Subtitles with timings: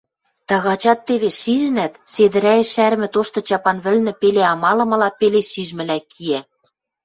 [0.47, 6.41] Тагачат тевеш шижӹнӓт, седӹрӓэш шӓрӹмӹ тошты чапан вӹлнӹ пеле амалымыла, пеле шижмӹлӓ киӓ.